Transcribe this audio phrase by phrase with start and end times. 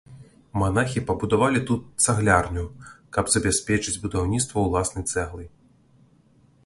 [0.59, 2.63] Манахі пабудавалі тут цаглярню,
[3.17, 5.47] каб забяспечыць будаўніцтва ўласнай цэглай.